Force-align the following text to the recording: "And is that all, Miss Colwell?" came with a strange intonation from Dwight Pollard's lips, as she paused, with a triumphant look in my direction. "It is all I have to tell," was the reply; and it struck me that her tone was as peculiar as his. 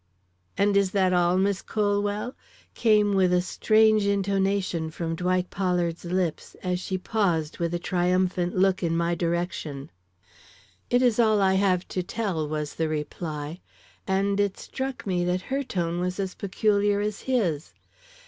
"And 0.57 0.75
is 0.75 0.89
that 0.97 1.13
all, 1.13 1.37
Miss 1.37 1.61
Colwell?" 1.61 2.33
came 2.73 3.13
with 3.13 3.31
a 3.31 3.39
strange 3.39 4.07
intonation 4.07 4.89
from 4.89 5.13
Dwight 5.15 5.51
Pollard's 5.51 6.05
lips, 6.05 6.55
as 6.63 6.79
she 6.79 6.97
paused, 6.97 7.59
with 7.59 7.71
a 7.75 7.77
triumphant 7.77 8.57
look 8.57 8.81
in 8.81 8.97
my 8.97 9.13
direction. 9.13 9.91
"It 10.89 11.03
is 11.03 11.19
all 11.19 11.39
I 11.39 11.53
have 11.53 11.87
to 11.89 12.01
tell," 12.01 12.49
was 12.49 12.73
the 12.73 12.89
reply; 12.89 13.59
and 14.07 14.39
it 14.39 14.57
struck 14.57 15.05
me 15.05 15.23
that 15.25 15.41
her 15.53 15.61
tone 15.61 15.99
was 15.99 16.19
as 16.19 16.33
peculiar 16.33 16.99
as 16.99 17.19
his. 17.21 17.73